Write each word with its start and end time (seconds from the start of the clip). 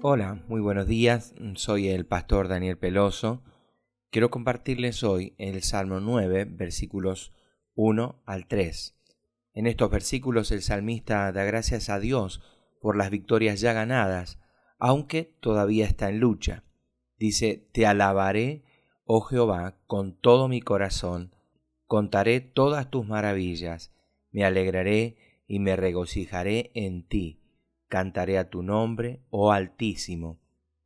Hola, 0.00 0.40
muy 0.46 0.60
buenos 0.60 0.86
días. 0.86 1.34
Soy 1.56 1.88
el 1.88 2.06
pastor 2.06 2.46
Daniel 2.46 2.78
Peloso. 2.78 3.42
Quiero 4.12 4.30
compartirles 4.30 5.02
hoy 5.02 5.34
el 5.38 5.64
Salmo 5.64 5.98
9, 5.98 6.44
versículos 6.44 7.32
1 7.74 8.22
al 8.24 8.46
3. 8.46 8.96
En 9.54 9.66
estos 9.66 9.90
versículos 9.90 10.52
el 10.52 10.62
salmista 10.62 11.32
da 11.32 11.42
gracias 11.42 11.88
a 11.90 11.98
Dios 11.98 12.40
por 12.80 12.96
las 12.96 13.10
victorias 13.10 13.60
ya 13.60 13.72
ganadas, 13.72 14.38
aunque 14.78 15.36
todavía 15.40 15.86
está 15.86 16.08
en 16.10 16.20
lucha. 16.20 16.62
Dice, 17.16 17.68
Te 17.72 17.84
alabaré, 17.84 18.62
oh 19.04 19.22
Jehová, 19.22 19.80
con 19.88 20.16
todo 20.16 20.46
mi 20.46 20.60
corazón, 20.60 21.34
contaré 21.86 22.40
todas 22.40 22.88
tus 22.88 23.04
maravillas, 23.04 23.92
me 24.30 24.44
alegraré 24.44 25.16
y 25.48 25.58
me 25.58 25.74
regocijaré 25.74 26.70
en 26.74 27.02
ti 27.02 27.40
Cantaré 27.88 28.38
a 28.38 28.50
tu 28.50 28.62
nombre, 28.62 29.22
oh 29.30 29.52
Altísimo. 29.52 30.38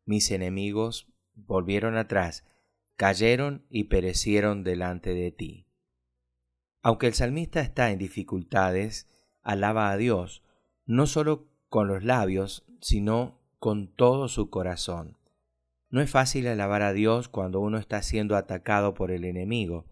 Mis 0.04 0.30
enemigos 0.30 1.08
volvieron 1.34 1.96
atrás, 1.96 2.44
cayeron 2.96 3.64
y 3.68 3.84
perecieron 3.84 4.62
delante 4.62 5.14
de 5.14 5.32
ti. 5.32 5.66
Aunque 6.82 7.06
el 7.06 7.14
salmista 7.14 7.60
está 7.60 7.90
en 7.90 7.98
dificultades, 7.98 9.08
alaba 9.42 9.90
a 9.90 9.96
Dios, 9.96 10.42
no 10.84 11.06
solo 11.06 11.48
con 11.68 11.88
los 11.88 12.04
labios, 12.04 12.64
sino 12.80 13.40
con 13.58 13.88
todo 13.88 14.28
su 14.28 14.50
corazón. 14.50 15.16
No 15.90 16.00
es 16.00 16.10
fácil 16.10 16.46
alabar 16.46 16.82
a 16.82 16.92
Dios 16.92 17.28
cuando 17.28 17.60
uno 17.60 17.78
está 17.78 18.02
siendo 18.02 18.36
atacado 18.36 18.94
por 18.94 19.10
el 19.10 19.24
enemigo. 19.24 19.86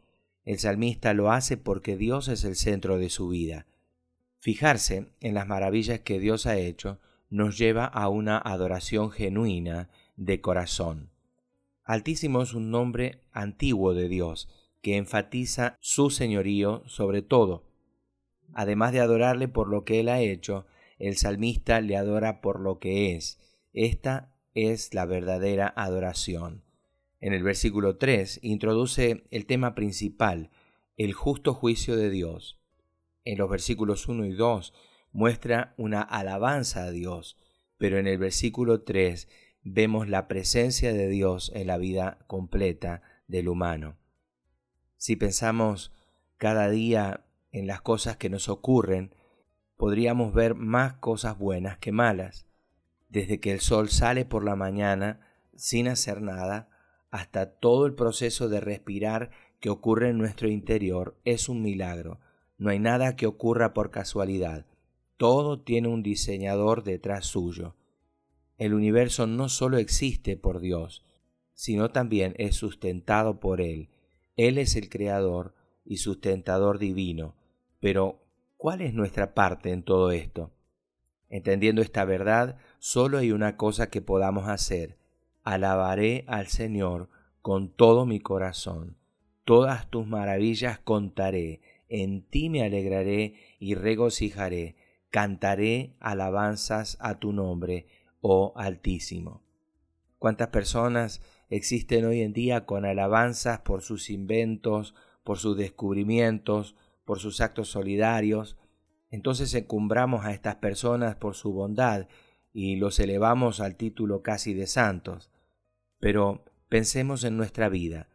El 0.45 0.59
salmista 0.59 1.15
lo 1.15 1.31
hace 1.31 1.57
porque 1.57 1.97
Dios 1.97 2.29
es 2.29 2.45
el 2.45 2.57
centro 2.57 2.99
de 2.99 3.11
su 3.11 3.29
vida. 3.29 3.67
Fijarse 4.43 5.12
en 5.21 5.35
las 5.35 5.47
maravillas 5.47 6.01
que 6.01 6.19
Dios 6.19 6.46
ha 6.46 6.57
hecho 6.57 6.99
nos 7.29 7.59
lleva 7.59 7.85
a 7.85 8.09
una 8.09 8.38
adoración 8.38 9.10
genuina 9.10 9.91
de 10.16 10.41
corazón. 10.41 11.10
Altísimo 11.85 12.41
es 12.41 12.55
un 12.55 12.71
nombre 12.71 13.21
antiguo 13.33 13.93
de 13.93 14.09
Dios 14.09 14.49
que 14.80 14.96
enfatiza 14.96 15.77
su 15.80 16.09
señorío 16.09 16.83
sobre 16.87 17.21
todo. 17.21 17.66
Además 18.55 18.93
de 18.93 19.01
adorarle 19.01 19.46
por 19.46 19.68
lo 19.68 19.85
que 19.85 20.01
él 20.01 20.09
ha 20.09 20.21
hecho, 20.21 20.65
el 20.99 21.18
salmista 21.18 21.83
le 21.83 21.99
adora 21.99 22.41
por 22.41 22.61
lo 22.61 22.79
que 22.79 23.15
es. 23.15 23.38
Esta 23.74 24.35
es 24.55 24.95
la 24.95 25.05
verdadera 25.05 25.71
adoración. 25.77 26.65
En 27.21 27.35
el 27.35 27.43
versículo 27.43 27.99
3 27.99 28.41
introduce 28.43 29.23
el 29.30 29.45
tema 29.45 29.74
principal, 29.74 30.51
el 30.96 31.13
justo 31.13 31.52
juicio 31.52 31.95
de 31.95 32.09
Dios 32.09 32.60
en 33.24 33.38
los 33.38 33.49
versículos 33.51 34.09
1 34.09 34.26
y 34.26 34.32
2 34.32 34.73
muestra 35.13 35.74
una 35.76 36.02
alabanza 36.02 36.85
a 36.85 36.90
Dios, 36.90 37.37
pero 37.79 37.99
en 37.99 38.07
el 38.07 38.18
versículo 38.18 38.82
3 38.82 39.29
vemos 39.62 40.09
la 40.09 40.29
presencia 40.29 40.93
de 40.93 41.09
Dios 41.09 41.51
en 41.54 41.66
la 41.66 41.79
vida 41.79 42.18
completa 42.27 43.02
del 43.27 43.49
humano. 43.49 43.96
Si 44.96 45.16
pensamos 45.16 45.93
cada 46.37 46.71
día 46.71 47.27
en 47.52 47.66
las 47.66 47.80
cosas 47.80 48.16
que 48.16 48.30
nos 48.30 48.49
ocurren, 48.49 49.15
podríamos 49.77 50.32
ver 50.32 50.55
más 50.55 50.95
cosas 50.95 51.38
buenas 51.38 51.79
que 51.79 51.93
malas, 51.93 52.46
desde 53.09 53.40
que 53.40 53.52
el 53.52 53.60
sol 53.60 53.88
sale 53.88 54.24
por 54.24 54.45
la 54.45 54.57
mañana 54.57 55.21
sin 55.57 55.88
hacer 55.88 56.23
nada, 56.23 56.68
hasta 57.10 57.59
todo 57.59 57.87
el 57.87 57.95
proceso 57.95 58.49
de 58.49 58.60
respirar 58.60 59.30
que 59.59 59.68
ocurre 59.68 60.10
en 60.10 60.18
nuestro 60.18 60.49
interior 60.49 61.18
es 61.24 61.49
un 61.49 61.60
milagro 61.60 62.21
no 62.61 62.69
hay 62.69 62.79
nada 62.79 63.16
que 63.16 63.27
ocurra 63.27 63.73
por 63.73 63.91
casualidad. 63.91 64.66
Todo 65.16 65.61
tiene 65.61 65.89
un 65.89 66.03
diseñador 66.03 66.84
detrás 66.84 67.25
suyo. 67.25 67.75
El 68.59 68.75
universo 68.75 69.27
no 69.27 69.49
solo 69.49 69.78
existe 69.78 70.37
por 70.37 70.61
Dios, 70.61 71.03
sino 71.55 71.91
también 71.91 72.34
es 72.37 72.57
sustentado 72.57 73.41
por 73.41 73.62
Él. 73.62 73.89
Él 74.37 74.59
es 74.59 74.77
el 74.77 74.91
creador 74.91 75.55
y 75.87 75.97
sustentador 75.97 76.79
divino. 76.79 77.34
Pero, 77.81 78.21
¿cuál 78.59 78.83
es 78.83 78.93
nuestra 78.93 79.33
parte 79.33 79.71
en 79.71 79.83
todo 79.83 80.11
esto? 80.11 80.51
Entendiendo 81.31 81.81
esta 81.81 82.05
verdad, 82.05 82.59
solo 82.79 83.17
hay 83.17 83.33
una 83.33 83.57
cosa 83.57 83.89
que 83.89 84.03
podamos 84.03 84.49
hacer. 84.49 84.99
Alabaré 85.45 86.25
al 86.27 86.49
Señor 86.49 87.09
con 87.41 87.71
todo 87.71 88.05
mi 88.05 88.21
corazón. 88.21 88.99
Todas 89.47 89.89
tus 89.89 90.07
maravillas 90.07 90.79
contaré 90.79 91.63
en 91.91 92.23
ti 92.23 92.49
me 92.49 92.62
alegraré 92.62 93.34
y 93.59 93.75
regocijaré, 93.75 94.77
cantaré 95.11 95.97
alabanzas 95.99 96.97
a 97.01 97.19
tu 97.19 97.33
nombre, 97.33 97.87
oh 98.21 98.55
Altísimo. 98.56 99.43
¿Cuántas 100.19 100.49
personas 100.49 101.21
existen 101.49 102.05
hoy 102.05 102.21
en 102.21 102.33
día 102.33 102.65
con 102.65 102.84
alabanzas 102.84 103.61
por 103.61 103.83
sus 103.83 104.09
inventos, 104.09 104.95
por 105.25 105.39
sus 105.39 105.56
descubrimientos, 105.56 106.77
por 107.05 107.19
sus 107.19 107.41
actos 107.41 107.69
solidarios? 107.69 108.57
Entonces 109.11 109.53
encumbramos 109.55 110.25
a 110.25 110.33
estas 110.33 110.57
personas 110.57 111.17
por 111.17 111.34
su 111.34 111.53
bondad 111.53 112.07
y 112.53 112.77
los 112.77 113.01
elevamos 113.01 113.61
al 113.61 113.77
título 113.77 114.22
casi 114.22 114.55
de 114.55 114.69
santos. 114.69 115.31
Pero 115.99 116.45
pensemos 116.69 117.25
en 117.25 117.37
nuestra 117.37 117.69
vida. 117.69 118.09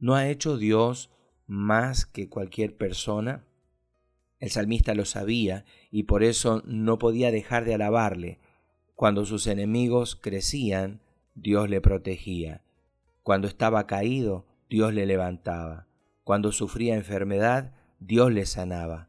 ¿No 0.00 0.16
ha 0.16 0.28
hecho 0.28 0.56
Dios 0.56 1.10
más 1.46 2.06
que 2.06 2.28
cualquier 2.28 2.76
persona? 2.76 3.44
El 4.40 4.50
salmista 4.50 4.94
lo 4.94 5.04
sabía 5.04 5.64
y 5.90 6.04
por 6.04 6.22
eso 6.22 6.62
no 6.66 6.98
podía 6.98 7.30
dejar 7.30 7.64
de 7.64 7.74
alabarle. 7.74 8.40
Cuando 8.94 9.24
sus 9.24 9.46
enemigos 9.46 10.16
crecían, 10.16 11.00
Dios 11.34 11.68
le 11.68 11.80
protegía. 11.80 12.62
Cuando 13.22 13.48
estaba 13.48 13.86
caído, 13.86 14.46
Dios 14.68 14.92
le 14.92 15.06
levantaba. 15.06 15.86
Cuando 16.24 16.52
sufría 16.52 16.94
enfermedad, 16.94 17.74
Dios 18.00 18.32
le 18.32 18.46
sanaba. 18.46 19.08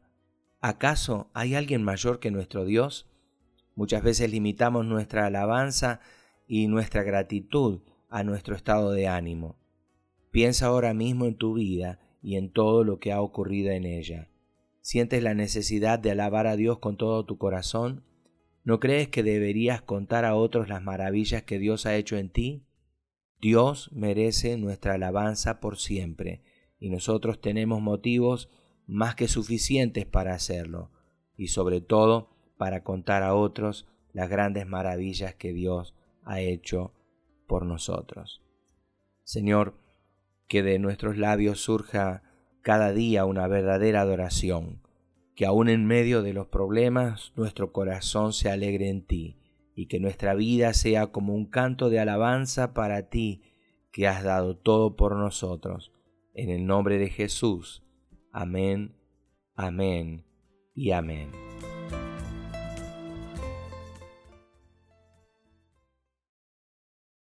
¿Acaso 0.60 1.30
hay 1.34 1.54
alguien 1.54 1.82
mayor 1.82 2.18
que 2.18 2.30
nuestro 2.30 2.64
Dios? 2.64 3.06
Muchas 3.74 4.02
veces 4.02 4.30
limitamos 4.30 4.86
nuestra 4.86 5.26
alabanza 5.26 6.00
y 6.46 6.66
nuestra 6.66 7.02
gratitud 7.02 7.82
a 8.08 8.22
nuestro 8.22 8.56
estado 8.56 8.92
de 8.92 9.06
ánimo. 9.06 9.56
Piensa 10.30 10.66
ahora 10.66 10.94
mismo 10.94 11.26
en 11.26 11.36
tu 11.36 11.54
vida 11.54 12.00
y 12.26 12.34
en 12.34 12.50
todo 12.50 12.82
lo 12.82 12.98
que 12.98 13.12
ha 13.12 13.22
ocurrido 13.22 13.70
en 13.70 13.86
ella. 13.86 14.28
¿Sientes 14.80 15.22
la 15.22 15.34
necesidad 15.34 16.00
de 16.00 16.10
alabar 16.10 16.48
a 16.48 16.56
Dios 16.56 16.80
con 16.80 16.96
todo 16.96 17.24
tu 17.24 17.38
corazón? 17.38 18.02
¿No 18.64 18.80
crees 18.80 19.06
que 19.06 19.22
deberías 19.22 19.80
contar 19.80 20.24
a 20.24 20.34
otros 20.34 20.68
las 20.68 20.82
maravillas 20.82 21.44
que 21.44 21.60
Dios 21.60 21.86
ha 21.86 21.94
hecho 21.94 22.16
en 22.16 22.30
ti? 22.30 22.66
Dios 23.40 23.90
merece 23.92 24.56
nuestra 24.56 24.94
alabanza 24.94 25.60
por 25.60 25.78
siempre, 25.78 26.42
y 26.80 26.90
nosotros 26.90 27.40
tenemos 27.40 27.80
motivos 27.80 28.50
más 28.88 29.14
que 29.14 29.28
suficientes 29.28 30.04
para 30.04 30.34
hacerlo, 30.34 30.90
y 31.36 31.46
sobre 31.46 31.80
todo 31.80 32.30
para 32.56 32.82
contar 32.82 33.22
a 33.22 33.36
otros 33.36 33.86
las 34.12 34.28
grandes 34.28 34.66
maravillas 34.66 35.36
que 35.36 35.52
Dios 35.52 35.94
ha 36.24 36.40
hecho 36.40 36.92
por 37.46 37.64
nosotros. 37.64 38.42
Señor, 39.22 39.85
que 40.48 40.62
de 40.62 40.78
nuestros 40.78 41.16
labios 41.16 41.60
surja 41.60 42.22
cada 42.62 42.92
día 42.92 43.24
una 43.24 43.46
verdadera 43.46 44.00
adoración, 44.00 44.82
que 45.34 45.46
aun 45.46 45.68
en 45.68 45.86
medio 45.86 46.22
de 46.22 46.32
los 46.32 46.46
problemas 46.46 47.32
nuestro 47.36 47.72
corazón 47.72 48.32
se 48.32 48.50
alegre 48.50 48.88
en 48.88 49.06
ti, 49.06 49.38
y 49.74 49.86
que 49.86 50.00
nuestra 50.00 50.34
vida 50.34 50.72
sea 50.72 51.08
como 51.08 51.34
un 51.34 51.46
canto 51.46 51.90
de 51.90 52.00
alabanza 52.00 52.72
para 52.72 53.08
ti, 53.08 53.42
que 53.92 54.06
has 54.06 54.24
dado 54.24 54.56
todo 54.56 54.96
por 54.96 55.16
nosotros. 55.16 55.92
En 56.34 56.50
el 56.50 56.66
nombre 56.66 56.98
de 56.98 57.08
Jesús. 57.08 57.82
Amén, 58.32 58.94
amén 59.54 60.24
y 60.74 60.90
amén. 60.90 61.55